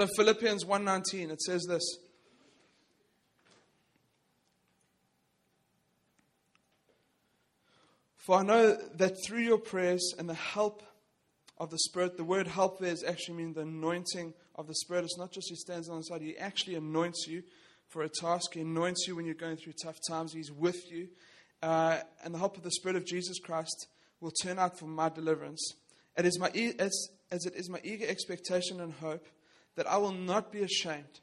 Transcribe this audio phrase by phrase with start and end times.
[0.00, 1.82] So Philippians 1:19 it says this.
[8.16, 10.84] For I know that through your prayers and the help
[11.56, 15.02] of the Spirit, the word help there is actually mean the anointing of the Spirit.
[15.02, 17.42] It's not just He stands alongside you, He actually anoints you
[17.88, 18.54] for a task.
[18.54, 20.32] He anoints you when you're going through tough times.
[20.32, 21.08] He's with you.
[21.60, 23.88] Uh, and the help of the Spirit of Jesus Christ
[24.20, 25.72] will turn out for my deliverance.
[26.16, 29.26] It is my, as, as it is my eager expectation and hope
[29.78, 31.20] that I will not be ashamed.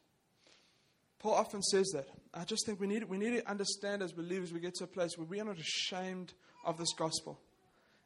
[1.20, 2.08] Paul often says that.
[2.34, 4.88] I just think we need, we need to understand as believers, we get to a
[4.88, 7.38] place where we are not ashamed of this gospel.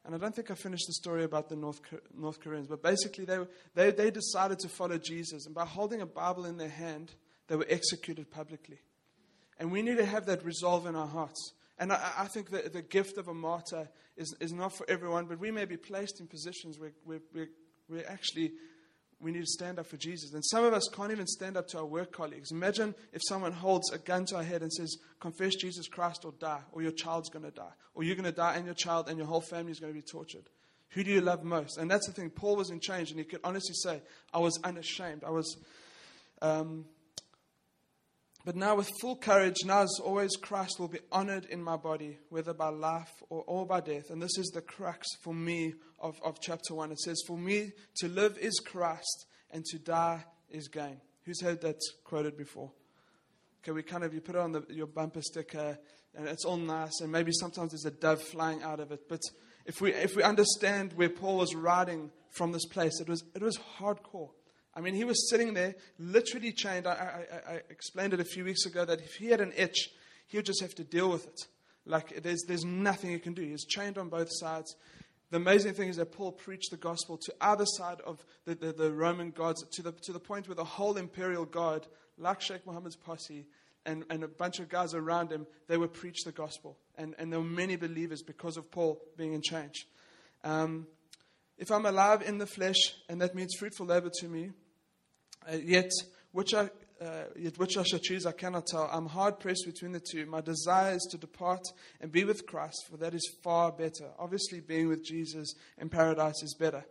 [0.03, 1.81] And I don't think I finished the story about the North,
[2.17, 3.37] North Koreans, but basically they,
[3.75, 5.45] they, they decided to follow Jesus.
[5.45, 7.13] And by holding a Bible in their hand,
[7.47, 8.79] they were executed publicly.
[9.59, 11.53] And we need to have that resolve in our hearts.
[11.77, 13.87] And I, I think that the gift of a martyr
[14.17, 17.49] is, is not for everyone, but we may be placed in positions where, where, where,
[17.87, 18.53] where actually
[19.21, 20.33] we need to stand up for Jesus.
[20.33, 22.51] And some of us can't even stand up to our work colleagues.
[22.51, 26.33] Imagine if someone holds a gun to our head and says, Confess Jesus Christ or
[26.39, 29.09] die, or your child's going to die, or you're going to die and your child
[29.09, 30.49] and your whole family is going to be tortured.
[30.91, 31.77] Who do you love most?
[31.77, 32.29] And that's the thing.
[32.29, 34.01] Paul was in change, and he could honestly say,
[34.33, 35.23] I was unashamed.
[35.23, 35.57] I was.
[36.41, 36.85] Um,
[38.45, 42.17] but now, with full courage, now as always, Christ will be honored in my body,
[42.29, 44.09] whether by life or, or by death.
[44.09, 46.91] And this is the crux for me of, of chapter 1.
[46.91, 51.01] It says, For me to live is Christ, and to die is gain.
[51.25, 52.71] Who's heard that quoted before?
[53.61, 55.77] Okay, we kind of, you put it on the, your bumper sticker,
[56.15, 59.09] and it's all nice, and maybe sometimes there's a dove flying out of it.
[59.09, 59.21] But
[59.65, 63.41] if we, if we understand where Paul was writing from this place, it was, it
[63.41, 64.29] was hardcore.
[64.79, 66.87] I mean, he was sitting there, literally chained.
[66.87, 69.89] I, I, I, explained it a few weeks ago that if he had an itch,
[70.27, 71.47] he would just have to deal with it.
[71.85, 73.41] Like, there's, there's nothing he can do.
[73.41, 74.77] He's chained on both sides.
[75.31, 78.71] The amazing thing is that Paul preached the gospel to either side of the, the,
[78.71, 81.85] the Roman gods to the, to the point where the whole imperial guard,
[82.17, 83.47] like Sheikh Mohammed's posse,
[83.85, 86.77] and, and a bunch of guys around him, they would preach the gospel.
[86.97, 89.87] And, and there were many believers because of Paul being in change.
[90.45, 90.87] Um,
[91.57, 92.77] if I'm alive in the flesh,
[93.09, 94.51] and that means fruitful labor to me,
[95.57, 95.91] yet
[96.31, 96.69] which I,
[97.01, 98.89] uh, yet which I shall choose, I cannot tell.
[98.91, 100.25] I'm hard pressed between the two.
[100.25, 101.63] My desire is to depart
[102.01, 104.09] and be with Christ, for that is far better.
[104.17, 106.85] Obviously, being with Jesus in paradise is better.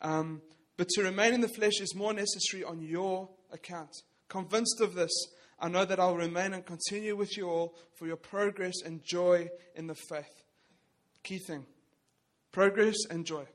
[0.00, 0.42] Um,
[0.76, 3.94] but to remain in the flesh is more necessary on your account.
[4.28, 5.12] Convinced of this,
[5.60, 9.48] I know that I'll remain and continue with you all for your progress and joy
[9.76, 10.42] in the faith.
[11.22, 11.66] Key thing
[12.50, 13.46] progress and joy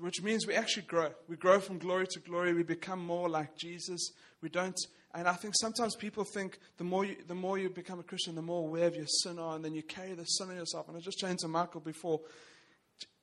[0.00, 1.10] which means we actually grow.
[1.28, 2.54] We grow from glory to glory.
[2.54, 4.12] We become more like Jesus.
[4.40, 4.76] We don't,
[5.14, 8.34] and I think sometimes people think the more you, the more you become a Christian,
[8.34, 10.88] the more aware of your sin are, and then you carry the sin in yourself.
[10.88, 12.20] And I just changed to Michael before.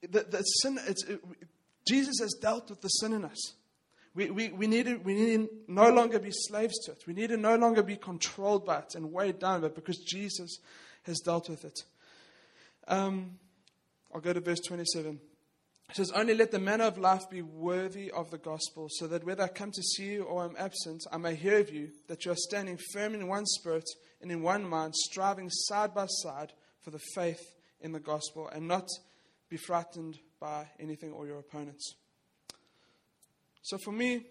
[0.01, 0.97] The, the sin, it,
[1.87, 3.53] Jesus has dealt with the sin in us.
[4.13, 7.03] We, we, we, need to, we need to no longer be slaves to it.
[7.07, 9.97] We need to no longer be controlled by it and weighed down by it because
[9.97, 10.57] Jesus
[11.03, 11.79] has dealt with it.
[12.87, 13.37] Um,
[14.13, 15.19] I'll go to verse 27.
[15.89, 19.25] It says, Only let the manner of life be worthy of the gospel, so that
[19.25, 22.25] whether I come to see you or am absent, I may hear of you, that
[22.25, 23.85] you are standing firm in one spirit
[24.21, 27.41] and in one mind, striving side by side for the faith
[27.79, 28.87] in the gospel, and not
[29.49, 31.95] be frightened by anything or your opponents.
[33.61, 34.25] So for me,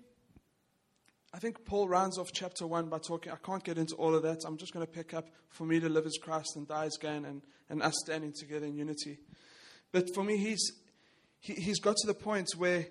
[1.33, 3.33] I think Paul rounds off chapter 1 by talking.
[3.33, 4.39] I can't get into all of that.
[4.47, 6.97] I'm just going to pick up for me to live as Christ and die as
[6.97, 9.19] gain, and, and us standing together in unity.
[9.93, 10.73] But for me, he's
[11.47, 12.87] he, he's got to the point where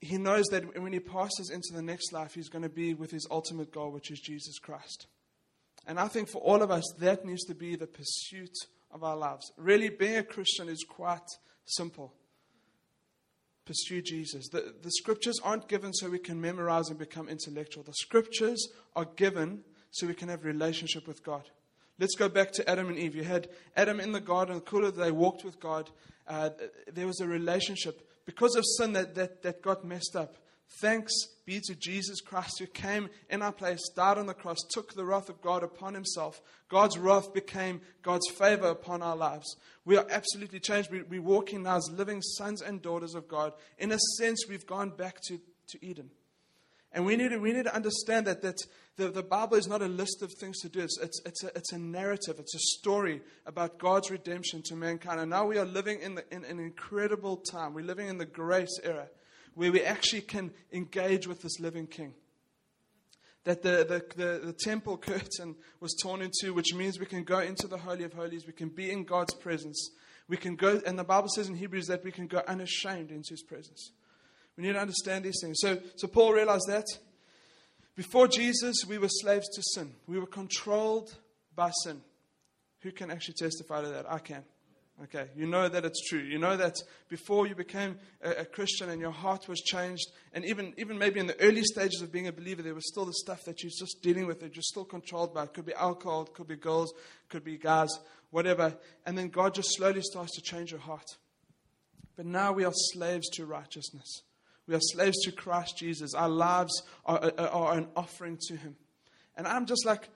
[0.00, 3.10] he knows that when he passes into the next life, he's going to be with
[3.10, 5.06] his ultimate goal, which is Jesus Christ.
[5.86, 8.54] And I think for all of us, that needs to be the pursuit
[8.90, 9.52] of our lives.
[9.56, 11.28] Really, being a Christian is quite
[11.66, 12.14] simple.
[13.66, 14.48] Pursue Jesus.
[14.48, 17.82] The, the scriptures aren't given so we can memorize and become intellectual.
[17.82, 21.50] The scriptures are given so we can have a relationship with God.
[21.98, 23.14] Let's go back to Adam and Eve.
[23.14, 25.90] You had Adam in the garden, the cool they walked with God
[26.26, 26.50] uh,
[26.92, 30.36] there was a relationship because of sin that, that, that got messed up.
[30.80, 31.12] Thanks
[31.44, 35.04] be to Jesus Christ who came in our place, died on the cross, took the
[35.04, 36.40] wrath of God upon himself.
[36.70, 39.56] God's wrath became God's favor upon our lives.
[39.84, 40.90] We are absolutely changed.
[40.90, 43.52] We, we're walking now as living sons and daughters of God.
[43.78, 45.38] In a sense, we've gone back to,
[45.68, 46.10] to Eden.
[46.94, 48.56] And we need to, we need to understand that, that
[48.96, 50.80] the, the Bible is not a list of things to do.
[50.80, 55.20] It's, it's, it's, a, it's a narrative, it's a story about God's redemption to mankind.
[55.20, 57.74] And now we are living in, the, in an incredible time.
[57.74, 59.08] We're living in the grace era
[59.54, 62.14] where we actually can engage with this living King.
[63.42, 63.84] That the,
[64.16, 67.66] the, the, the temple curtain was torn in two, which means we can go into
[67.66, 68.46] the Holy of Holies.
[68.46, 69.90] We can be in God's presence.
[70.28, 73.30] We can go, and the Bible says in Hebrews that we can go unashamed into
[73.30, 73.90] his presence.
[74.56, 75.56] We need to understand these things.
[75.60, 76.86] So, so Paul realized that.
[77.96, 79.92] Before Jesus, we were slaves to sin.
[80.06, 81.16] We were controlled
[81.54, 82.00] by sin.
[82.80, 84.10] Who can actually testify to that?
[84.10, 84.44] I can.
[85.02, 86.20] Okay, you know that it's true.
[86.20, 86.76] You know that
[87.08, 91.18] before you became a, a, Christian and your heart was changed, and even, even maybe
[91.18, 93.72] in the early stages of being a believer, there was still the stuff that you're
[93.76, 95.44] just dealing with that you're still controlled by.
[95.44, 97.90] It could be alcohol, it could be girls, it could be guys,
[98.30, 98.76] whatever.
[99.04, 101.16] And then God just slowly starts to change your heart.
[102.16, 104.22] But now we are slaves to righteousness.
[104.66, 106.14] We are slaves to Christ Jesus.
[106.14, 108.76] Our lives are, are, are an offering to Him.
[109.36, 110.08] And I'm just like,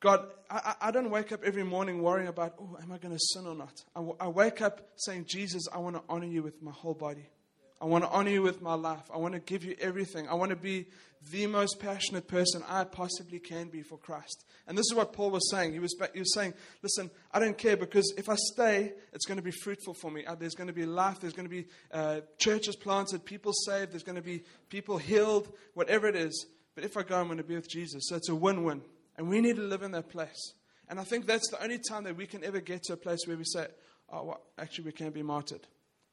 [0.00, 3.20] God, I, I don't wake up every morning worrying about, oh, am I going to
[3.20, 3.74] sin or not?
[3.94, 7.28] I, I wake up saying, Jesus, I want to honor you with my whole body.
[7.82, 9.10] I want to honor you with my life.
[9.12, 10.28] I want to give you everything.
[10.28, 10.86] I want to be
[11.32, 14.44] the most passionate person I possibly can be for Christ.
[14.68, 15.72] And this is what Paul was saying.
[15.72, 19.38] He was, he was saying, listen, I don't care because if I stay, it's going
[19.38, 20.24] to be fruitful for me.
[20.24, 21.18] Uh, there's going to be life.
[21.20, 23.90] There's going to be uh, churches planted, people saved.
[23.90, 26.46] There's going to be people healed, whatever it is.
[26.76, 28.04] But if I go, I'm going to be with Jesus.
[28.06, 28.82] So it's a win win.
[29.18, 30.54] And we need to live in that place.
[30.88, 33.26] And I think that's the only time that we can ever get to a place
[33.26, 33.66] where we say,
[34.08, 35.66] oh, well, actually, we can't be martyred.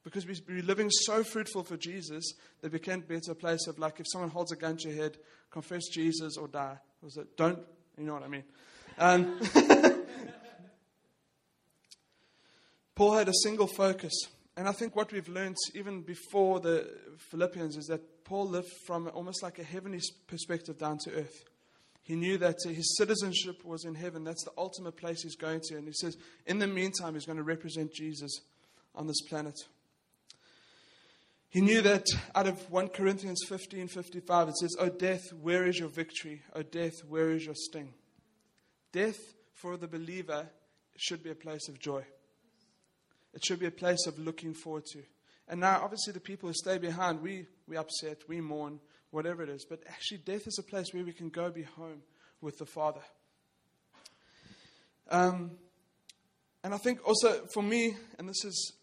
[0.10, 3.78] Because we're living so fruitful for Jesus that we can't be at a place of
[3.78, 5.18] like, if someone holds a gun to your head,
[5.52, 6.78] confess Jesus or die.
[7.04, 7.60] Was it, don't,
[7.96, 8.44] you know what I mean?
[8.98, 9.40] Um,
[12.96, 14.14] Paul had a single focus.
[14.58, 16.90] And I think what we've learned even before the
[17.30, 21.44] Philippians is that Paul lived from almost like a heavenly perspective down to earth.
[22.02, 24.24] He knew that his citizenship was in heaven.
[24.24, 25.78] That's the ultimate place he's going to.
[25.78, 26.18] And he says,
[26.48, 28.42] in the meantime, he's going to represent Jesus
[28.96, 29.54] on this planet.
[31.50, 32.06] He knew that
[32.36, 36.44] out of 1 Corinthians 15 55, it says, O death, where is your victory?
[36.54, 37.94] O death, where is your sting?
[38.92, 39.18] Death
[39.54, 40.48] for the believer
[40.96, 42.04] should be a place of joy.
[43.34, 45.02] It should be a place of looking forward to.
[45.48, 48.80] And now, obviously, the people who stay behind, we, we upset, we mourn,
[49.10, 49.66] whatever it is.
[49.68, 52.04] But actually, death is a place where we can go be home
[52.42, 53.02] with the Father.
[55.10, 55.52] Um,
[56.64, 58.74] and I think also for me, and this is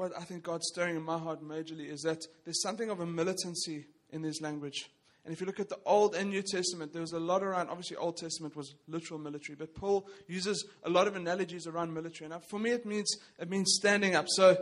[0.00, 3.06] what I think God's stirring in my heart majorly, is that there's something of a
[3.06, 4.90] militancy in this language.
[5.24, 7.68] And if you look at the Old and New Testament, there was a lot around,
[7.68, 12.30] obviously, Old Testament was literal military, but Paul uses a lot of analogies around military.
[12.30, 14.24] And for me, it means, it means standing up.
[14.28, 14.56] So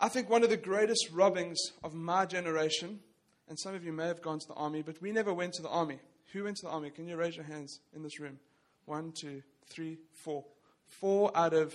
[0.00, 3.00] I think one of the greatest robbings of my generation
[3.50, 5.62] and some of you may have gone to the army, but we never went to
[5.62, 5.98] the army.
[6.32, 6.90] Who went to the army?
[6.90, 8.38] Can you raise your hands in this room?
[8.86, 10.44] One, two, three, four.
[10.86, 11.74] Four out of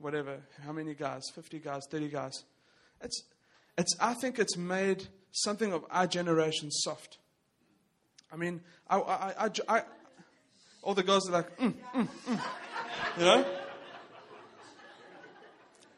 [0.00, 1.22] whatever, how many guys?
[1.34, 2.44] 50 guys, 30 guys.
[3.02, 3.22] It's,
[3.78, 7.18] it's, I think it's made something of our generation soft.
[8.32, 9.82] I mean, I, I, I, I
[10.82, 12.40] all the girls are like, mm, mm, mm.
[13.18, 13.44] you know?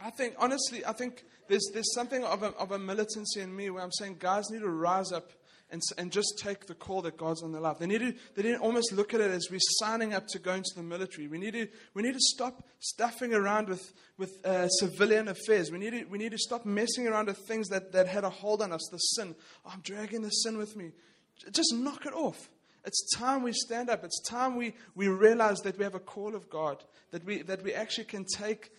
[0.00, 3.70] I think, honestly, I think there's, there's something of a, of a militancy in me
[3.70, 5.30] where I'm saying guys need to rise up
[5.72, 7.78] and, and just take the call that God's on their life.
[7.78, 10.38] They need, to, they need to almost look at it as we're signing up to
[10.38, 11.26] go into the military.
[11.26, 15.72] We need to, we need to stop stuffing around with, with uh, civilian affairs.
[15.72, 18.30] We need, to, we need to stop messing around with things that, that had a
[18.30, 19.34] hold on us, the sin.
[19.64, 20.92] Oh, I'm dragging the sin with me.
[21.50, 22.50] Just knock it off.
[22.84, 24.04] It's time we stand up.
[24.04, 27.62] It's time we, we realize that we have a call of God, that we, that
[27.62, 28.70] we actually can take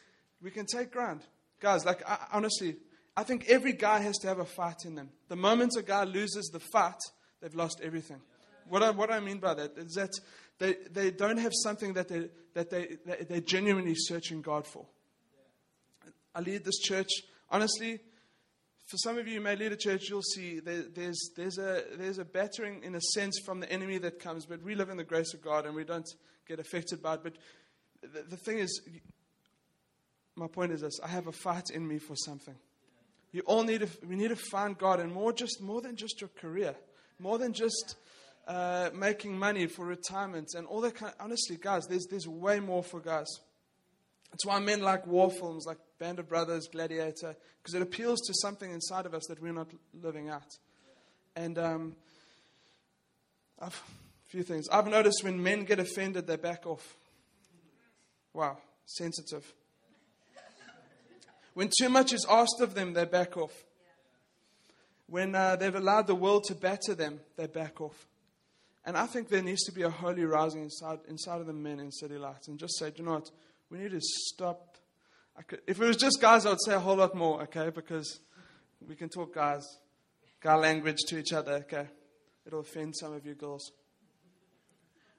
[0.44, 1.22] we can take ground.
[1.62, 2.76] Guys, like, I, honestly,
[3.16, 5.10] I think every guy has to have a fight in them.
[5.30, 7.00] The moment a guy loses the fight,
[7.42, 8.22] they've lost everything.
[8.68, 10.12] What I, what I mean by that is that
[10.60, 12.98] they, they don't have something that, they, that they,
[13.30, 14.86] they're genuinely searching God for.
[16.34, 17.10] I lead this church.
[17.52, 18.00] Honestly,
[18.88, 21.84] for some of you who may lead a church, you'll see there, there's, there's, a,
[21.98, 24.98] there's a battering, in a sense, from the enemy that comes, but we live in
[24.98, 26.08] the grace of God and we don't
[26.48, 27.24] get affected by it.
[27.24, 27.34] But
[28.02, 28.82] the, the thing is,
[30.36, 32.56] my point is this I have a fight in me for something.
[33.34, 36.22] You all need to, we need to find God, and more just more than just
[36.22, 36.76] your career,
[37.20, 37.96] more than just
[38.48, 41.12] uh, making money for retirement and all that kind.
[41.12, 43.28] Of, honestly, guys, there's there's way more for guys.
[44.32, 48.34] That's why men like war films, like Band of Brothers, Gladiator, because it appeals to
[48.36, 50.58] something inside of us that we're not living out.
[51.36, 51.96] And um,
[53.60, 53.72] a
[54.28, 54.68] few things.
[54.72, 56.98] I've noticed when men get offended, they back off.
[58.34, 59.52] Wow, sensitive.
[61.54, 63.54] When too much is asked of them, they back off.
[65.08, 68.08] When uh, they've allowed the world to batter them, they back off.
[68.86, 71.80] And I think there needs to be a holy rising inside, inside of the men
[71.80, 73.30] in City Lights and just say, do you know what?
[73.70, 74.78] We need to stop.
[75.48, 77.70] Could, if it was just guys, I would say a whole lot more, okay?
[77.70, 78.20] Because
[78.88, 79.64] we can talk guys,
[80.42, 81.88] guy language to each other, okay?
[82.46, 83.72] It'll offend some of you girls.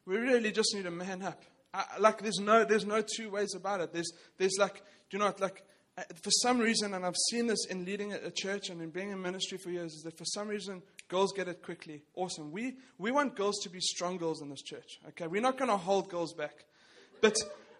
[0.04, 1.42] We really just need to man up.
[1.72, 3.92] I, like, there's no, there's no two ways about it.
[3.92, 5.40] There's, there's like, do you know what?
[5.40, 5.64] Like,
[5.96, 9.22] for some reason, and I've seen this in leading a church and in being in
[9.22, 12.02] ministry for years, is that for some reason, girls get it quickly.
[12.16, 12.50] Awesome.
[12.50, 14.98] We, we want girls to be strong girls in this church.
[15.10, 16.64] Okay, we're not going to hold girls back.
[17.20, 17.36] But,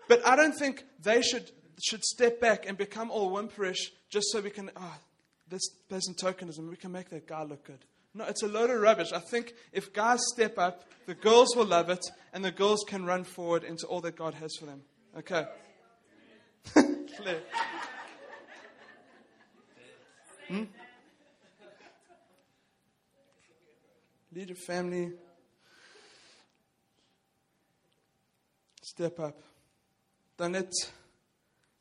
[0.09, 1.51] but I don't think they should,
[1.83, 5.01] should step back and become all whimperish just so we can, ah, oh,
[5.49, 7.85] this person tokenism, we can make that guy look good.
[8.15, 9.13] No, it's a load of rubbish.
[9.13, 11.99] I think if guys step up, the girls will love it,
[12.33, 14.83] and the girls can run forward into all that God has for them.
[15.19, 15.45] Okay.
[16.73, 17.41] Clear.
[20.55, 20.65] Hmm?
[24.33, 25.13] Lead your family.
[28.83, 29.41] Step up.
[30.37, 30.71] Don't let.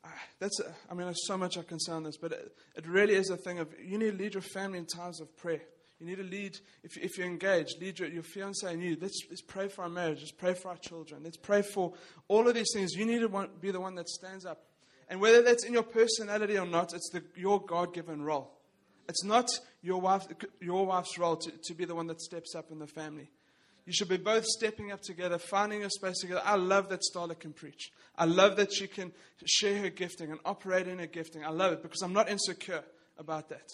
[0.04, 0.08] Ah,
[0.40, 0.60] that's.
[0.60, 3.14] A, I mean, there's so much I can say on this, but it, it really
[3.14, 5.62] is a thing of you need to lead your family in times of prayer.
[6.00, 8.96] You need to lead, if, if you're engaged, lead your, your fiance and you.
[9.00, 10.18] Let's, let's pray for our marriage.
[10.18, 11.22] Let's pray for our children.
[11.22, 11.92] Let's pray for
[12.26, 12.94] all of these things.
[12.94, 14.64] You need to be the one that stands up.
[15.08, 18.53] And whether that's in your personality or not, it's the, your God given role.
[19.08, 19.50] It's not
[19.82, 20.26] your, wife,
[20.60, 23.30] your wife's role to, to be the one that steps up in the family.
[23.86, 26.40] You should be both stepping up together, finding a space together.
[26.44, 27.90] I love that Starla can preach.
[28.16, 29.12] I love that she can
[29.44, 31.44] share her gifting and operate in her gifting.
[31.44, 32.82] I love it because I'm not insecure
[33.18, 33.68] about that.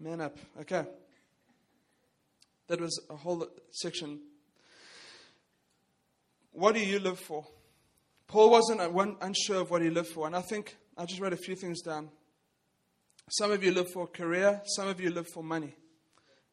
[0.00, 0.36] Man up.
[0.60, 0.84] Okay.
[2.66, 4.18] That was a whole section.
[6.50, 7.46] What do you live for?
[8.26, 8.80] Paul wasn't
[9.20, 10.26] unsure of what he lived for.
[10.26, 12.08] And I think I just wrote a few things down.
[13.32, 15.74] Some of you live for career, some of you live for money.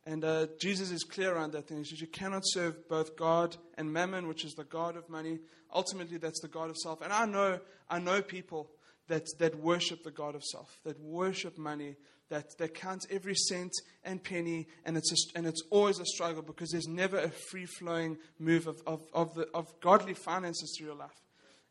[0.05, 1.79] And uh, Jesus is clear on that thing.
[1.79, 5.39] He says you cannot serve both God and mammon, which is the God of money.
[5.75, 7.01] Ultimately, that's the God of self.
[7.01, 7.59] And I know,
[7.89, 8.69] I know people
[9.09, 11.97] that, that worship the God of self, that worship money,
[12.29, 13.73] that, that count every cent
[14.05, 17.65] and penny, and it's, a, and it's always a struggle because there's never a free
[17.65, 21.11] flowing move of, of, of, the, of godly finances through your life.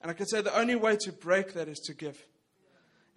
[0.03, 2.23] And I can say the only way to break that is to give.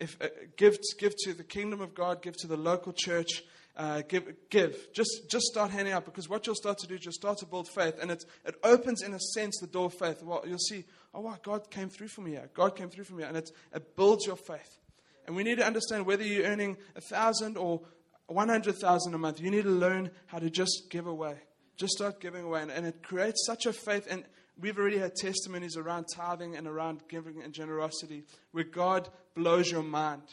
[0.02, 3.44] If, uh, give, give to the kingdom of God, give to the local church,
[3.78, 4.76] uh, give, give.
[4.94, 7.46] Just, just start handing out because what you'll start to do is you'll start to
[7.46, 8.00] build faith.
[8.02, 10.24] And it, it opens, in a sense, the door of faith.
[10.24, 12.50] Well, you'll see, oh, wow, God came through for me here.
[12.56, 13.24] God came through for me.
[13.24, 14.80] And it, it builds your faith.
[15.28, 17.82] And we need to understand whether you're earning a thousand or
[18.26, 21.36] 100,000 a month, you need to learn how to just give away.
[21.78, 22.64] Just start giving away.
[22.64, 24.08] And, and it creates such a faith.
[24.10, 24.24] And
[24.62, 29.84] we've already had testimonies around tithing and around giving and generosity where God blows your
[29.84, 30.24] mind.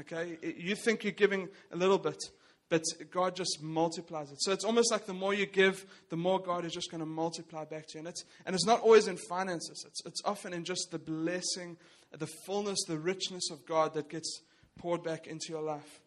[0.00, 0.38] Okay?
[0.56, 2.22] You think you're giving a little bit,
[2.68, 4.40] but God just multiplies it.
[4.40, 7.06] So it's almost like the more you give, the more God is just going to
[7.06, 7.98] multiply back to you.
[8.00, 11.76] And it's, and it's not always in finances, it's, it's often in just the blessing
[12.18, 14.42] the fullness, the richness of God that gets
[14.78, 16.00] poured back into your life.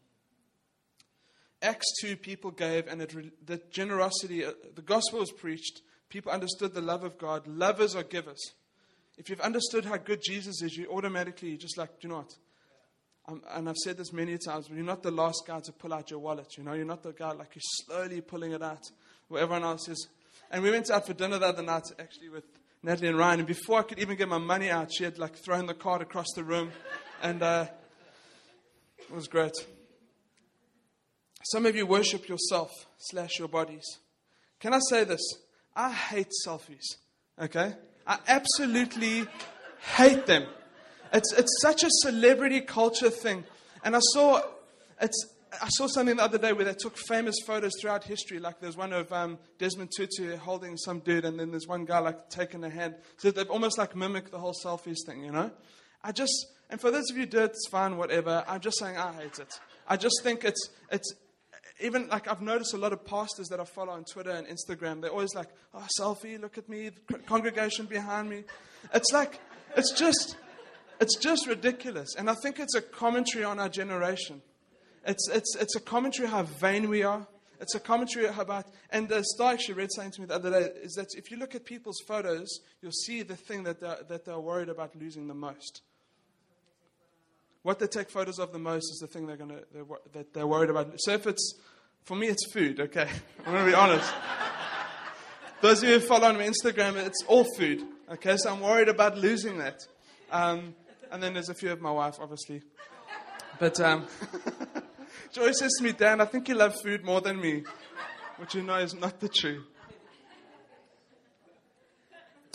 [1.62, 5.82] Acts 2, people gave, and it, the generosity, uh, the gospel was preached.
[6.10, 7.48] People understood the love of God.
[7.48, 8.42] Lovers are givers.
[9.18, 12.18] If you've understood how good Jesus is, you automatically you're just like, do you know
[12.18, 12.34] what?
[13.56, 16.10] And I've said this many times, but you're not the last guy to pull out
[16.10, 16.58] your wallet.
[16.58, 18.84] You know, you're not the guy like you're slowly pulling it out,
[19.28, 20.08] where everyone else is.
[20.50, 22.46] And we went out for dinner the other night, actually, with
[22.84, 23.40] Natalie and Ryan.
[23.40, 26.02] And before I could even get my money out, she had like thrown the card
[26.02, 26.72] across the room.
[27.22, 27.66] And uh,
[28.98, 29.52] it was great.
[31.52, 33.86] Some of you worship yourself slash your bodies.
[34.62, 35.22] Can I say this?
[35.78, 36.98] I hate selfies.
[37.40, 37.74] Okay?
[38.06, 39.28] I absolutely
[39.96, 40.48] hate them.
[41.14, 43.44] It's, it's such a celebrity culture thing.
[43.84, 44.42] And I saw,
[45.00, 48.40] it's, I saw something the other day where they took famous photos throughout history.
[48.40, 52.00] Like there's one of um, Desmond Tutu holding some dude, and then there's one guy
[52.00, 52.96] like taking a hand.
[53.18, 55.52] So they've almost like mimicked the whole selfies thing, you know?
[56.04, 58.44] I just, and for those of you who do it, it's fine, whatever.
[58.48, 59.60] I'm just saying I hate it.
[59.88, 61.14] I just think it's, it's,
[61.80, 65.02] even like I've noticed a lot of pastors that I follow on Twitter and Instagram,
[65.02, 66.92] they're always like, oh, selfie, look at me,
[67.26, 68.44] congregation behind me.
[68.94, 69.40] It's like,
[69.76, 70.38] it's just,
[71.00, 72.16] it's just ridiculous.
[72.16, 74.42] And I think it's a commentary on our generation.
[75.06, 77.28] It's, it's, it's a commentary how vain we are.
[77.60, 80.70] It's a commentary about, and uh, Star actually read something to me the other day,
[80.84, 82.48] is that if you look at people's photos,
[82.82, 85.82] you'll see the thing that they're, that they're worried about losing the most.
[87.64, 90.48] What they take photos of the most is the thing they're gonna, they're, that they're
[90.48, 90.94] worried about.
[90.98, 91.60] So if it's,
[92.04, 93.10] for me, it's food, okay?
[93.46, 94.10] I'm going to be honest.
[95.62, 98.38] Those of you who follow on Instagram, it's all food, okay?
[98.38, 99.82] So I'm worried about losing that.
[100.32, 100.76] Um,
[101.12, 102.62] and then there's a few of my wife, obviously.
[103.60, 104.06] But, um,
[105.34, 107.64] Joy says to me, Dan, I think you love food more than me,
[108.38, 109.66] which you know is not the truth.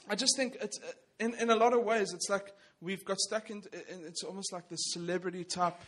[0.09, 3.19] I just think it's, uh, in, in a lot of ways, it's like we've got
[3.19, 5.81] stuck in, in it's almost like this celebrity type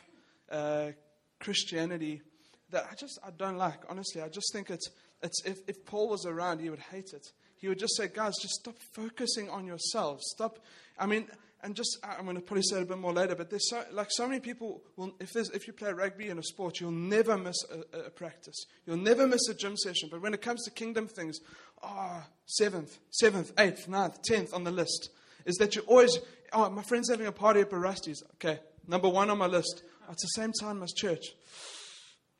[0.50, 0.92] uh,
[1.40, 2.22] Christianity
[2.70, 3.80] that I just I don't like.
[3.90, 4.88] Honestly, I just think it's,
[5.22, 7.26] it's if, if Paul was around, he would hate it.
[7.56, 10.24] He would just say, guys, just stop focusing on yourselves.
[10.34, 10.58] Stop.
[10.98, 11.26] I mean,
[11.62, 13.82] and just I'm going to probably say it a bit more later, but there's so,
[13.90, 16.90] like so many people will if there's if you play rugby in a sport, you'll
[16.90, 20.08] never miss a, a practice, you'll never miss a gym session.
[20.10, 21.38] But when it comes to kingdom things,
[21.82, 25.10] ah, oh, seventh, seventh, eighth, ninth, tenth on the list
[25.46, 26.18] is that you always
[26.54, 28.23] oh my friend's having a party at Barasti's.
[28.34, 29.82] Okay, number one on my list.
[30.11, 31.34] It's the same time as church.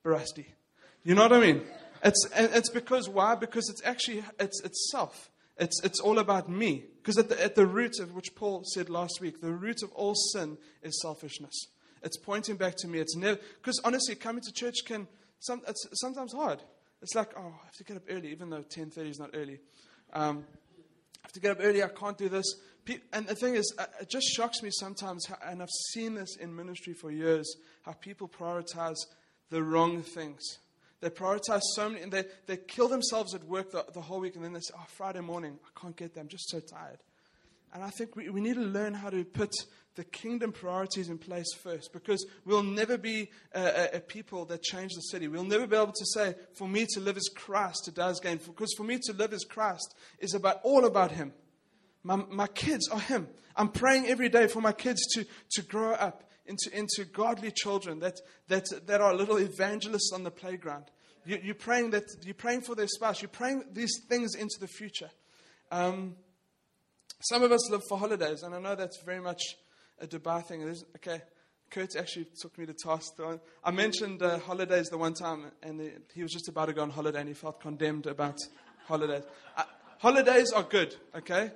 [0.05, 0.47] Barasti.
[1.03, 1.63] You know what I mean?
[2.03, 3.35] It's, it's because why?
[3.35, 5.31] Because it's actually it's, it's self.
[5.57, 6.85] It's, it's all about me.
[6.97, 9.93] Because at the, at the root of which Paul said last week, the root of
[9.93, 11.69] all sin is selfishness.
[12.03, 12.99] It's pointing back to me.
[12.99, 15.07] It's never because honestly, coming to church can
[15.41, 16.61] some, it's sometimes hard.
[17.01, 19.61] It's like, oh, I have to get up early, even though 10:30 is not early.
[20.13, 20.45] Um,
[21.23, 21.83] I have to get up early.
[21.83, 22.45] I can't do this.
[23.13, 26.55] And the thing is, uh, it just shocks me sometimes, and I've seen this in
[26.55, 28.99] ministry for years, how people prioritize
[29.51, 30.43] the wrong things.
[31.01, 34.37] They prioritize so many, and they, they kill themselves at work the, the whole week,
[34.37, 36.99] and then they say, oh, Friday morning, I can't get there, I'm just so tired.
[37.73, 39.53] And I think we, we need to learn how to put
[39.97, 44.63] the kingdom priorities in place first because we'll never be a, a, a, people that
[44.63, 45.29] change the city.
[45.29, 48.21] We'll never be able to say, for me to live as Christ, to die does
[48.21, 48.39] gain.
[48.45, 51.33] Because for me to live as Christ is about all about Him.
[52.05, 53.27] My, my kids are Him.
[53.57, 58.01] I'm praying every day for my kids to, to grow up into, into godly children
[58.01, 60.85] that, that, that are little evangelists on the playground.
[61.25, 63.23] You, you're, praying that, you're praying for their spouse.
[63.23, 65.11] You're praying these things into the future.
[65.71, 66.17] Um,
[67.23, 69.41] some of us live for holidays, and I know that's very much
[69.99, 70.63] a Dubai thing.
[70.97, 71.23] okay,
[71.71, 73.15] Kurt actually took me to task.
[73.65, 76.83] I mentioned uh, holidays the one time, and the, he was just about to go
[76.83, 78.37] on holiday, and he felt condemned about
[78.87, 79.23] holidays.
[79.57, 79.63] Uh,
[79.99, 81.51] holidays are good, okay?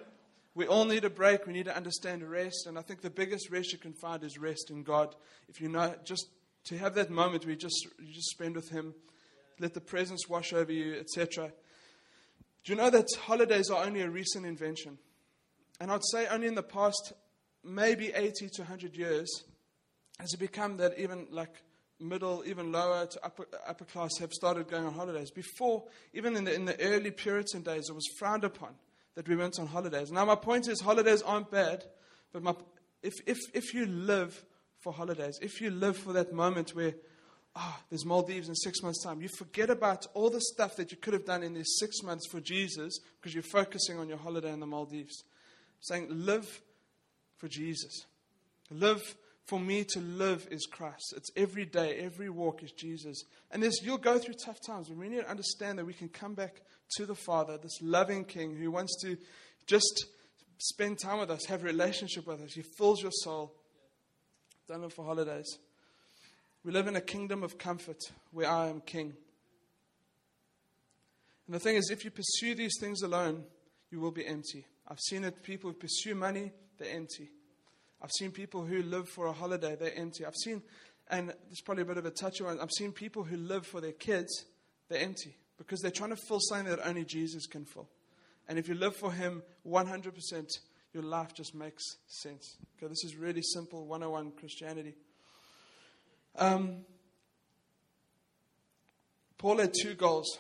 [0.59, 1.47] We all need a break.
[1.47, 2.67] We need to understand rest.
[2.67, 5.15] And I think the biggest rest you can find is rest in God.
[5.49, 6.27] If you know, just
[6.65, 8.93] to have that moment where you just, you just spend with Him,
[9.61, 11.53] let the presence wash over you, etc.
[12.65, 14.99] Do you know that holidays are only a recent invention?
[15.81, 17.13] And I'd say only in the past
[17.63, 19.45] maybe 80 to 100 years
[20.19, 21.55] has it become that even like
[22.01, 25.31] middle, even lower to upper, upper class have started going on holidays.
[25.31, 25.85] Before,
[26.15, 28.75] even in the, in the early Puritan days, it was frowned upon
[29.19, 30.13] that we went on holidays.
[30.13, 31.83] Now, my point is, holidays aren't bad,
[32.33, 32.55] but my,
[33.03, 34.45] if, if, if you live
[34.79, 36.95] for holidays, if you live for that moment where
[37.57, 39.21] ah, oh, there's Maldives in six months' time.
[39.21, 42.29] You forget about all the stuff that you could have done in these six months
[42.31, 45.25] for Jesus because you're focusing on your holiday in the Maldives.
[45.81, 46.63] saying, live
[47.39, 48.07] for Jesus.
[48.71, 51.13] Live for me to live is Christ.
[51.17, 53.25] It's every day, every walk is Jesus.
[53.51, 56.09] And there's, you'll go through tough times, but we need to understand that we can
[56.09, 56.63] come back
[56.97, 59.17] to the Father, this loving King who wants to
[59.67, 60.07] just
[60.59, 62.53] spend time with us, have a relationship with us.
[62.53, 63.53] He fills your soul.
[64.67, 65.59] Don't live for holidays.
[66.65, 68.01] We live in a kingdom of comfort
[68.33, 69.15] where I am king.
[71.47, 73.45] And the thing is, if you pursue these things alone,
[73.91, 74.67] you will be empty.
[74.87, 77.31] I've seen it, people who pursue money, they're empty.
[78.03, 80.27] I've seen people who live for a holiday, they're empty.
[80.27, 80.63] I've seen,
[81.11, 83.81] and there's probably a bit of a touch on, I've seen people who live for
[83.81, 84.45] their kids,
[84.89, 87.89] they're empty because they're trying to fill something that only Jesus can fill.
[88.49, 90.59] And if you live for Him 100%,
[90.95, 92.57] your life just makes sense.
[92.77, 94.95] Okay, this is really simple 101 Christianity.
[96.37, 96.85] Um,
[99.37, 100.39] Paul had two goals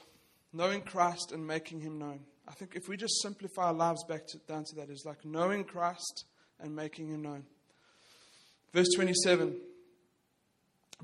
[0.52, 2.20] knowing Christ and making him known.
[2.48, 5.24] I think if we just simplify our lives back to, down to that, it's like
[5.24, 6.24] knowing Christ
[6.59, 7.44] and making him known.
[8.72, 9.57] Verse 27.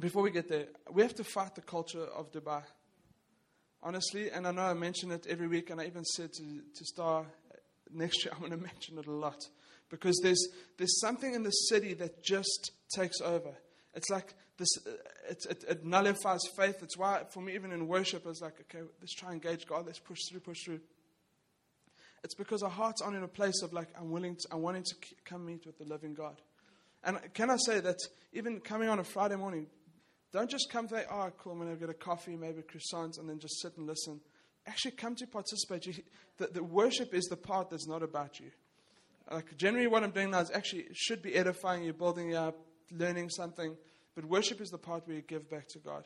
[0.00, 2.62] Before we get there, we have to fight the culture of Dubai.
[3.87, 6.85] Honestly, and I know I mention it every week, and I even said to, to
[6.87, 7.57] Star uh,
[7.92, 9.37] next year, I'm going to mention it a lot.
[9.90, 13.53] Because there's, there's something in the city that just takes over.
[13.92, 14.90] It's like this, uh,
[15.29, 16.83] it, it, it, nullifies faith.
[16.83, 19.85] It's why, for me, even in worship, it's like, okay, let's try and engage God.
[19.85, 20.81] Let's push through, push through.
[22.25, 24.85] It's because our hearts aren't in a place of like, I'm willing to, I'm wanting
[24.85, 24.94] to
[25.27, 26.40] come meet with the living God.
[27.05, 27.99] And can I say that
[28.33, 29.66] even coming on a Friday morning,
[30.35, 33.29] don't just come to, oh, cool, I'm going to get a coffee, maybe croissants, and
[33.29, 34.20] then just sit and listen.
[34.66, 36.05] Actually, come to participate.
[36.38, 38.51] The, the worship is the part that's not about you.
[39.31, 42.59] Like, generally, what I'm doing now is actually should be edifying you, building you up,
[42.90, 43.77] learning something.
[44.16, 46.05] But worship is the part where you give back to God.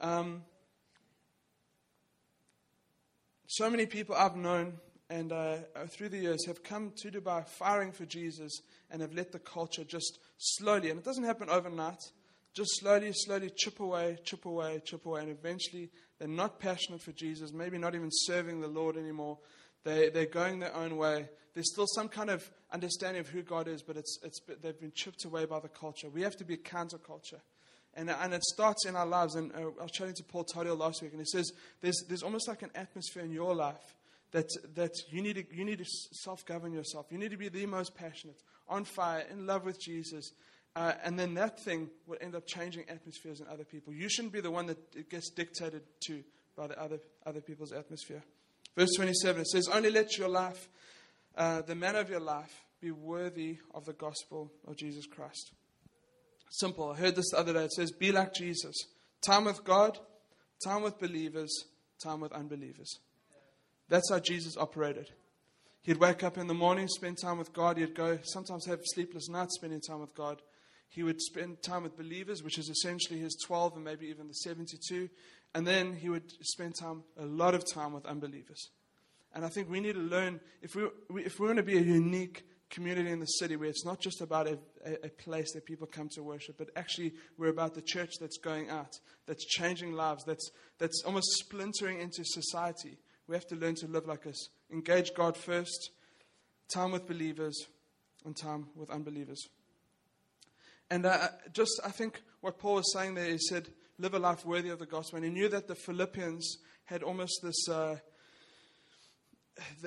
[0.00, 0.42] Um,
[3.46, 7.46] so many people I've known and uh, uh, through the years have come to Dubai
[7.46, 12.10] firing for Jesus and have let the culture just slowly, and it doesn't happen overnight,
[12.56, 17.12] just slowly, slowly chip away, chip away, chip away, and eventually they're not passionate for
[17.12, 19.38] Jesus, maybe not even serving the Lord anymore.
[19.84, 21.28] They, they're going their own way.
[21.52, 24.92] There's still some kind of understanding of who God is, but it's, it's, they've been
[24.94, 26.08] chipped away by the culture.
[26.08, 27.40] We have to be a counterculture.
[27.92, 29.34] And, and it starts in our lives.
[29.34, 32.22] And uh, I was chatting to Paul Todiel last week, and he says there's, there's
[32.22, 33.96] almost like an atmosphere in your life
[34.32, 37.06] that, that you need to, you need to self govern yourself.
[37.10, 40.32] You need to be the most passionate, on fire, in love with Jesus.
[40.76, 43.94] Uh, and then that thing will end up changing atmospheres in other people.
[43.94, 46.22] You shouldn't be the one that gets dictated to
[46.54, 48.22] by the other, other people's atmosphere.
[48.76, 50.68] Verse 27, it says, Only let your life,
[51.34, 55.52] uh, the manner of your life, be worthy of the gospel of Jesus Christ.
[56.50, 56.92] Simple.
[56.92, 57.64] I heard this the other day.
[57.64, 58.76] It says, Be like Jesus.
[59.26, 59.98] Time with God,
[60.62, 61.64] time with believers,
[62.04, 62.98] time with unbelievers.
[63.88, 65.10] That's how Jesus operated.
[65.80, 67.78] He'd wake up in the morning, spend time with God.
[67.78, 70.42] He'd go, sometimes have sleepless nights spending time with God.
[70.88, 74.34] He would spend time with believers, which is essentially his 12 and maybe even the
[74.34, 75.08] 72.
[75.54, 78.70] And then he would spend time, a lot of time with unbelievers.
[79.34, 80.88] And I think we need to learn, if we,
[81.22, 84.20] if we want to be a unique community in the city where it's not just
[84.20, 87.82] about a, a, a, place that people come to worship, but actually we're about the
[87.82, 92.98] church that's going out, that's changing lives, that's, that's almost splintering into society.
[93.28, 94.48] We have to learn to live like us.
[94.72, 95.90] Engage God first,
[96.72, 97.66] time with believers,
[98.24, 99.46] and time with unbelievers.
[100.90, 103.68] And uh, just, I think what Paul was saying there, he said,
[103.98, 105.16] live a life worthy of the gospel.
[105.16, 107.68] And he knew that the Philippians had almost this.
[107.68, 107.96] Uh,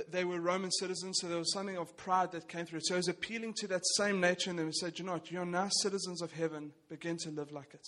[0.10, 2.80] they were Roman citizens, so there was something of pride that came through.
[2.82, 4.68] So he was appealing to that same nature in them.
[4.68, 5.30] He said, You know what?
[5.30, 6.72] You're now citizens of heaven.
[6.90, 7.88] Begin to live like it.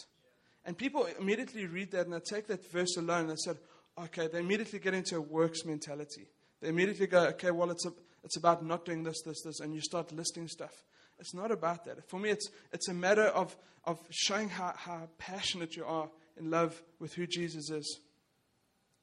[0.64, 3.58] And people immediately read that and they take that verse alone and they said,
[3.98, 6.28] Okay, they immediately get into a works mentality.
[6.62, 7.94] They immediately go, Okay, well, it's, a,
[8.24, 10.84] it's about not doing this, this, this, and you start listing stuff.
[11.22, 12.10] It's not about that.
[12.10, 13.56] For me, it's, it's a matter of,
[13.86, 18.00] of showing how, how passionate you are in love with who Jesus is.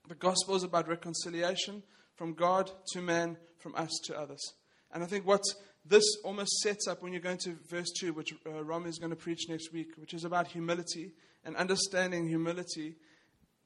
[0.09, 1.83] The gospel is about reconciliation
[2.17, 4.43] from God to man, from us to others.
[4.93, 5.43] And I think what
[5.85, 9.17] this almost sets up when you go into verse 2, which uh, is going to
[9.17, 11.13] preach next week, which is about humility
[11.45, 12.97] and understanding humility.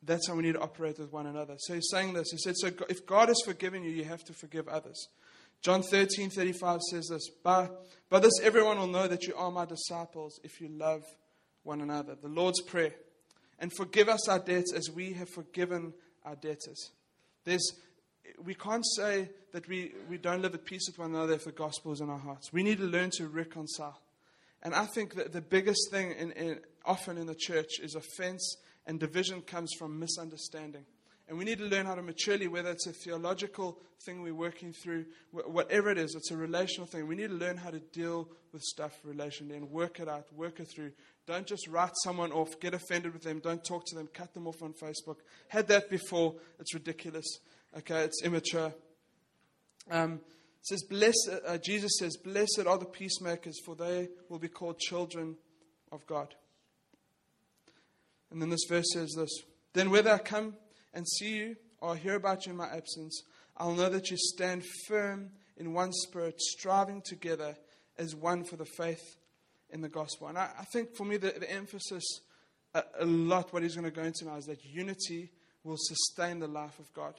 [0.03, 1.55] That's how we need to operate with one another.
[1.59, 2.29] So he's saying this.
[2.31, 5.09] He said, So if God has forgiven you, you have to forgive others.
[5.62, 7.70] John 13, 35 says this by,
[8.11, 11.05] by this, everyone will know that you are my disciples if you love
[11.62, 12.16] one another.
[12.20, 12.92] The Lord's Prayer.
[13.61, 15.94] And forgive us our debts as we have forgiven
[16.25, 16.90] our debtors.
[17.44, 17.75] There's,
[18.44, 21.53] we can't say that we, we don't live at peace with one another if the
[21.53, 22.53] gospel is in our hearts.
[22.53, 24.01] We need to learn to reconcile.
[24.64, 28.57] And I think that the biggest thing in, in, often in the church is offense
[28.85, 30.87] and division comes from misunderstanding.
[31.33, 34.71] And we need to learn how to maturely, whether it's a theological thing we're working
[34.71, 37.07] through, whatever it is, it's a relational thing.
[37.07, 40.61] We need to learn how to deal with stuff relationally and work it out, work
[40.61, 40.92] it through.
[41.27, 44.47] Don't just write someone off, get offended with them, don't talk to them, cut them
[44.47, 45.21] off on Facebook.
[45.49, 47.38] Had that before, it's ridiculous.
[47.79, 48.75] Okay, it's immature.
[49.90, 50.21] Um,
[50.61, 55.37] it says, uh, Jesus says, Blessed are the peacemakers, for they will be called children
[55.90, 56.35] of God.
[58.31, 59.31] And then this verse says this
[59.73, 60.57] Then whether I come
[60.94, 63.22] and see you or hear about you in my absence,
[63.57, 67.57] I'll know that you stand firm in one spirit, striving together
[67.98, 69.02] as one for the faith
[69.70, 70.28] in the gospel.
[70.28, 72.05] And I, I think for me, the, the emphasis
[72.74, 75.31] a, a, lot, what he's going to go into now, is that unity
[75.64, 77.14] will sustain the life of God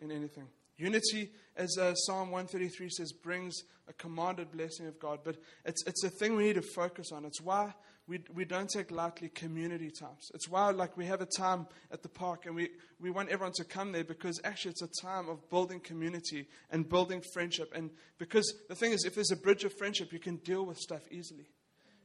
[0.00, 0.46] in anything.
[0.76, 5.20] Unity, as uh, Psalm 133 says, brings a commanded blessing of God.
[5.24, 7.24] But it's, it's a thing we need to focus on.
[7.24, 7.74] It's why
[8.08, 10.30] we, we don't take lightly community times.
[10.32, 13.52] It's why, like, we have a time at the park and we, we want everyone
[13.56, 17.70] to come there because actually it's a time of building community and building friendship.
[17.74, 20.78] And because the thing is, if there's a bridge of friendship, you can deal with
[20.78, 21.50] stuff easily.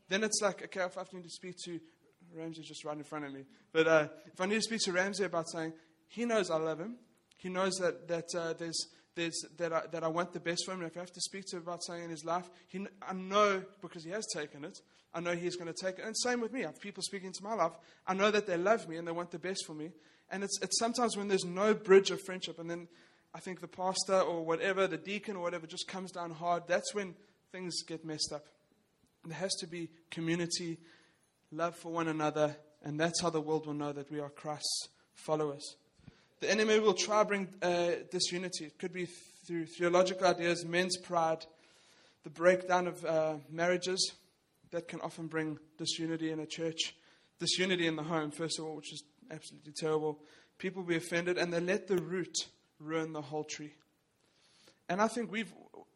[0.09, 1.79] Then it's like, okay, if I need to speak to
[2.35, 3.45] Ramsey, just right in front of me.
[3.71, 5.71] But uh, if I need to speak to Ramsey about saying,
[6.09, 6.97] he knows I love him,
[7.37, 10.71] he knows that, that uh, there's, there's, that, I, that I want the best for
[10.71, 10.81] him.
[10.81, 13.13] And if I have to speak to him about something in his life, he, I
[13.13, 14.79] know because he has taken it,
[15.13, 16.05] I know he's going to take it.
[16.05, 16.63] And same with me.
[16.63, 17.73] I have people speaking into my life.
[18.07, 19.91] I know that they love me and they want the best for me.
[20.31, 22.87] And it's, it's sometimes when there's no bridge of friendship, and then
[23.35, 26.95] I think the pastor or whatever, the deacon or whatever, just comes down hard, that's
[26.95, 27.13] when
[27.51, 28.45] things get messed up.
[29.25, 30.79] There has to be community,
[31.51, 34.89] love for one another, and that's how the world will know that we are Christ's
[35.13, 35.75] followers.
[36.43, 38.65] The enemy will try to bring uh, disunity.
[38.65, 41.45] It could be through theological ideas, men's pride,
[42.25, 44.11] the breakdown of uh, marriages
[44.71, 46.95] that can often bring disunity in a church,
[47.39, 50.19] disunity in the home, first of all, which is absolutely terrible.
[50.57, 52.35] People be offended and they let the root
[52.77, 53.75] ruin the whole tree.
[54.89, 55.53] And I think we've,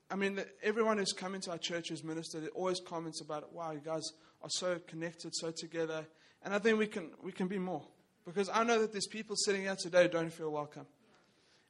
[0.09, 3.81] I mean, everyone who's come into our church who's ministered always comments about, wow, you
[3.83, 6.07] guys are so connected, so together.
[6.41, 7.83] And I think we can, we can be more.
[8.27, 10.85] Because I know that there's people sitting here today who don't feel welcome.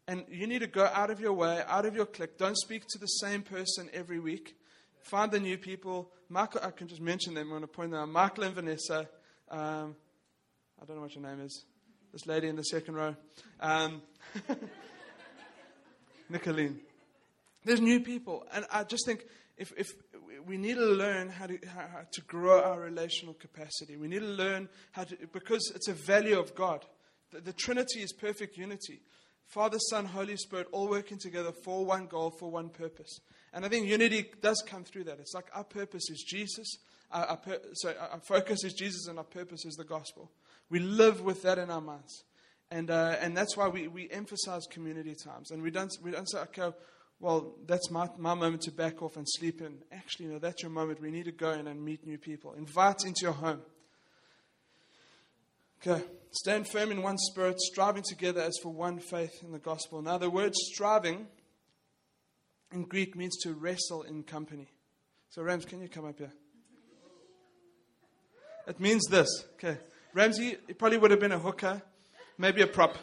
[0.07, 2.37] And you need to go out of your way, out of your clique.
[2.39, 4.55] Don't speak to the same person every week.
[5.03, 6.09] Find the new people.
[6.29, 7.43] Michael, I can just mention them.
[7.43, 8.09] I'm going to point them out.
[8.09, 9.07] Michael and Vanessa.
[9.51, 9.95] Um,
[10.81, 11.63] I don't know what your name is.
[12.11, 13.15] This lady in the second row.
[13.59, 14.01] Um,
[16.31, 16.79] Nicolene.
[17.65, 18.47] There's new people.
[18.51, 19.25] And I just think
[19.57, 19.87] if, if
[20.47, 24.25] we need to learn how to, how, to grow our relational capacity, we need to
[24.25, 26.85] learn how to, because it's a value of God.
[27.31, 29.01] The, the Trinity is perfect unity.
[29.45, 33.19] Father, Son, Holy Spirit, all working together for one goal, for one purpose.
[33.53, 35.19] And I think unity does come through that.
[35.19, 36.77] It's like our purpose is Jesus.
[37.11, 40.31] Our, our pur- so our focus is Jesus, and our purpose is the gospel.
[40.69, 42.23] We live with that in our minds.
[42.69, 45.51] And, uh, and that's why we, we emphasize community times.
[45.51, 46.75] And we don't, we don't say, okay,
[47.19, 49.79] well, that's my, my moment to back off and sleep in.
[49.91, 51.01] Actually, no, that's your moment.
[51.01, 52.53] We need to go in and meet new people.
[52.53, 53.61] Invite into your home.
[55.81, 56.03] Okay.
[56.31, 60.01] Stand firm in one spirit, striving together as for one faith in the gospel.
[60.01, 61.27] Now, the word striving
[62.71, 64.67] in Greek means to wrestle in company.
[65.29, 66.33] So, Rams, can you come up here?
[68.67, 69.27] It means this.
[69.53, 69.77] Okay.
[70.13, 71.81] Ramsey, probably would have been a hooker,
[72.37, 72.97] maybe a prop.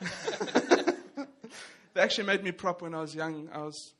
[1.94, 3.48] they actually made me prop when I was young.
[3.52, 3.94] I was,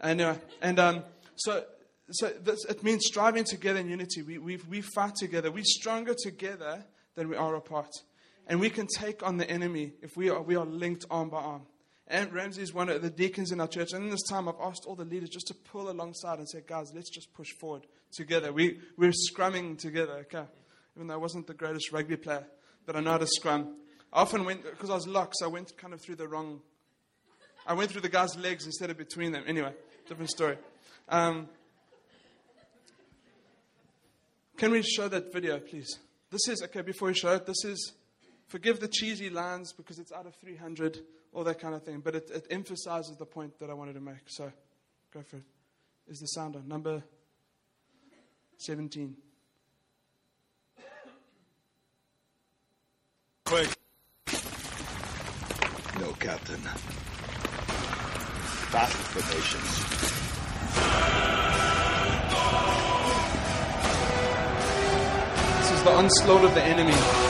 [0.00, 1.04] anyway, and um,
[1.36, 1.64] so
[2.10, 4.22] so this, it means striving together in unity.
[4.22, 5.50] We, we, we fight together.
[5.50, 7.90] We're stronger together than we are apart.
[8.46, 11.38] And we can take on the enemy if we are, we are linked arm by
[11.38, 11.62] arm.
[12.06, 13.92] And Ramsey is one of the deacons in our church.
[13.92, 16.62] And in this time, I've asked all the leaders just to pull alongside and say,
[16.66, 18.50] guys, let's just push forward together.
[18.50, 20.44] We, we're scrumming together, okay?
[20.96, 22.46] Even though I wasn't the greatest rugby player,
[22.86, 23.76] but I know how to scrum.
[24.10, 26.62] I often went, because I was locked, so I went kind of through the wrong,
[27.66, 29.44] I went through the guy's legs instead of between them.
[29.46, 29.72] Anyway,
[30.06, 30.56] different story.
[31.08, 31.48] Um,
[34.56, 35.98] can we show that video, please?
[36.30, 37.92] This is, okay, before we show it, this is,
[38.48, 40.98] forgive the cheesy lines because it's out of 300,
[41.32, 44.00] all that kind of thing, but it, it emphasizes the point that I wanted to
[44.00, 44.26] make.
[44.26, 44.52] So,
[45.12, 45.44] go for it.
[46.08, 46.66] Is the sound on?
[46.66, 47.02] Number
[48.58, 49.16] 17.
[53.44, 53.68] Quick.
[56.00, 56.60] No, Captain.
[58.70, 59.64] Formations.
[65.58, 67.27] This is the onslaught of the enemy.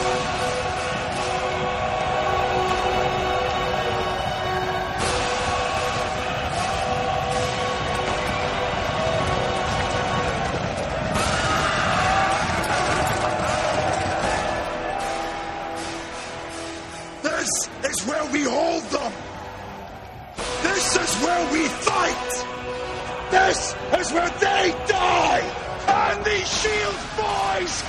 [23.49, 25.41] This is where they die.
[25.89, 27.83] And these shield boys.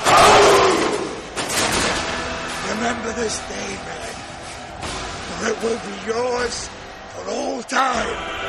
[2.69, 4.13] Remember this day, man.
[5.27, 6.69] For it will be yours
[7.09, 8.39] for all time.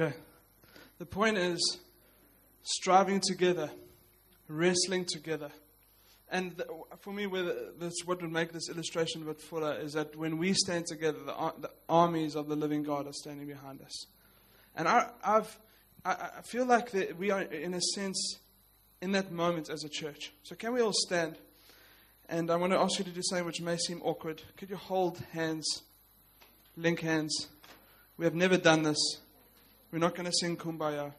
[0.00, 0.12] Okay.
[0.98, 1.78] The point is
[2.64, 3.70] striving together,
[4.48, 5.52] wrestling together.
[6.28, 9.92] And th- for me, the- that's what would make this illustration a bit fuller is
[9.92, 13.82] that when we stand together, the, the armies of the living God are standing behind
[13.82, 14.06] us.
[14.74, 15.56] And I, I've,
[16.04, 18.40] I, I feel like that we are, in a sense,
[19.00, 20.32] in that moment as a church.
[20.42, 21.36] So, can we all stand?
[22.28, 24.42] And I want to ask you to do something which may seem awkward.
[24.56, 25.82] Could you hold hands,
[26.76, 27.46] link hands?
[28.16, 29.20] We have never done this.
[29.94, 31.12] We're not going to sing Kumbaya.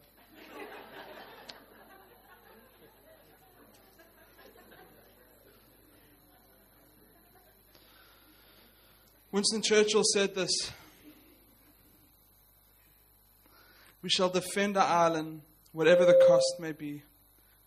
[9.32, 10.50] Winston Churchill said this
[14.02, 15.40] We shall defend our island,
[15.72, 17.02] whatever the cost may be.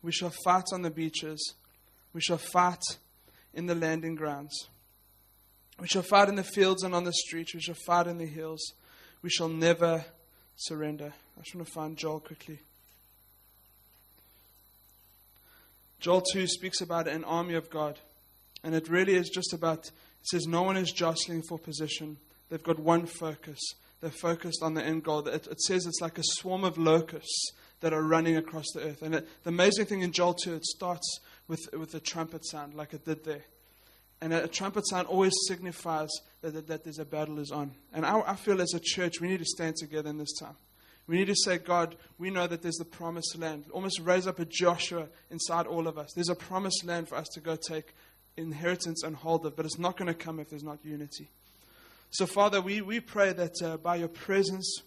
[0.04, 1.56] We shall fight on the beaches.
[2.14, 2.84] We shall fight
[3.56, 4.68] in the landing grounds.
[5.80, 7.56] We shall fight in the fields and on the streets.
[7.56, 8.74] We shall fight in the hills.
[9.24, 10.06] We shall never
[10.60, 11.14] surrender.
[11.38, 12.60] I just want to find Joel quickly.
[16.00, 18.00] Joel 2 speaks about an army of God.
[18.64, 19.92] And it really is just about, it
[20.24, 22.18] says, no one is jostling for position.
[22.50, 23.60] They've got one focus.
[24.02, 25.28] They're focused on the end goal.
[25.28, 29.02] It, it says it's like a swarm of locusts that are running across the earth.
[29.02, 32.74] And it, the amazing thing in Joel 2, it starts with, with a trumpet sound,
[32.74, 33.44] like it did there.
[34.22, 36.10] And a, trumpet sound always signifies
[36.42, 37.72] that, that, that there's a battle is on.
[37.94, 40.56] And I, I feel as a church, we need to stand together in this time.
[41.08, 43.66] We need to say, God, we know that there's the promised land.
[43.72, 46.12] Almost raise up a Joshua inside all of us.
[46.14, 47.96] There's a promised land for us to go take
[48.38, 51.30] inheritance and hold of, but it's not going to come if there's not unity.
[52.12, 54.82] So, Father, we, we pray that uh, by your presence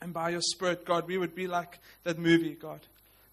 [0.00, 2.80] and by your Spirit, God, we would be like that movie, God.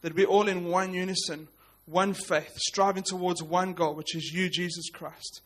[0.01, 1.47] That we're all in one unison,
[1.85, 5.41] one faith, striving towards one goal, which is you, Jesus Christ.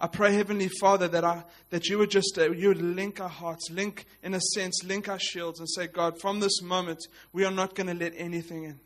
[0.00, 3.28] I pray, Heavenly Father, that, I, that you would just uh, you would link our
[3.28, 7.00] hearts, link, in a sense, link our shields and say, God, from this moment,
[7.32, 8.78] we are not going to let anything in.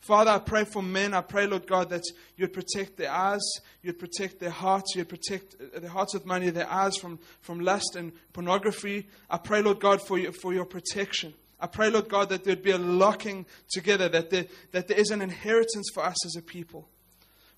[0.00, 1.14] Father, I pray for men.
[1.14, 2.04] I pray, Lord God, that
[2.36, 3.40] you'd protect their eyes,
[3.82, 7.60] you'd protect their hearts, you'd protect uh, their hearts with money, their eyes from, from
[7.60, 9.06] lust and pornography.
[9.30, 11.34] I pray, Lord God, for, you, for your protection.
[11.60, 15.10] I pray, Lord God, that there'd be a locking together, that there, that there is
[15.10, 16.88] an inheritance for us as a people.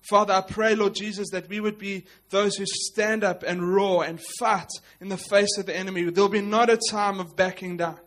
[0.09, 4.03] Father, I pray, Lord Jesus, that we would be those who stand up and roar
[4.03, 4.67] and fight
[4.99, 6.03] in the face of the enemy.
[6.03, 7.97] There'll be not a time of backing down.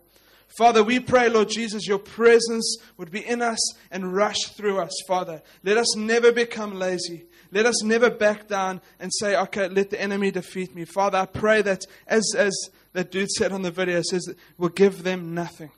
[0.59, 3.59] Father, we pray, Lord Jesus, your presence would be in us
[3.91, 5.43] and rush through us, Father.
[5.65, 7.27] Let us never become lazy.
[7.53, 10.85] Let us never back down and say, okay, let the enemy defeat me.
[10.85, 12.55] Father, I pray that, as, as
[12.93, 14.29] that dude said on the video, says,
[14.59, 15.71] we'll give them nothing.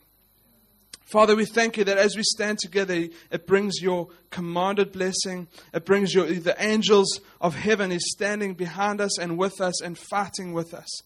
[1.11, 5.49] Father, we thank you that as we stand together, it brings your commanded blessing.
[5.73, 9.97] It brings your, the angels of heaven is standing behind us and with us and
[9.97, 11.03] fighting with us.